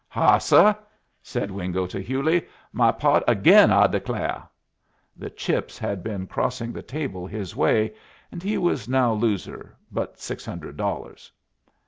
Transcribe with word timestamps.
"Ha, 0.07 0.39
suh!" 0.39 0.73
said 1.21 1.51
Wingo 1.51 1.85
to 1.85 1.99
Hewley. 2.01 2.47
"My 2.73 2.91
pot 2.91 3.23
again, 3.27 3.71
I 3.71 3.85
declah." 3.85 4.47
The 5.15 5.29
chips 5.29 5.77
had 5.77 6.01
been 6.01 6.25
crossing 6.25 6.73
the 6.73 6.81
table 6.81 7.27
his 7.27 7.55
way, 7.55 7.93
and 8.31 8.41
he 8.41 8.57
was 8.57 8.89
now 8.89 9.13
loser 9.13 9.77
but 9.91 10.19
six 10.19 10.43
hundred 10.43 10.75
dollars. 10.75 11.31